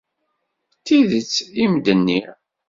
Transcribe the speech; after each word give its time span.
D 0.75 0.81
tidet 0.85 1.33
i 1.63 1.65
m-d-nniɣ. 1.71 2.29